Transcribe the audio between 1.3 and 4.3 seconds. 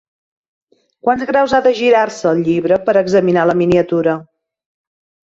graus ha de girar-se el llibre per examinar la miniatura?